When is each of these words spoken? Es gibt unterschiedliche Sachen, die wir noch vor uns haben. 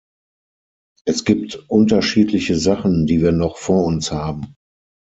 Es 1.05 1.25
gibt 1.25 1.57
unterschiedliche 1.69 2.57
Sachen, 2.57 3.05
die 3.05 3.21
wir 3.21 3.31
noch 3.31 3.57
vor 3.57 3.85
uns 3.85 4.11
haben. 4.11 4.55